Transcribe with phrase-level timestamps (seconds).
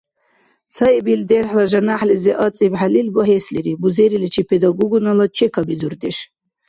[0.75, 6.17] Цаибил дерхӀла жаняхӀлизи ацӀибхӀелил багьеслири бузериличи педагогунала чекабизурдеш.